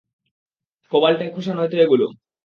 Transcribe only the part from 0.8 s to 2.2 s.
কোবাল্টের খোসা নয়তো এগুলো?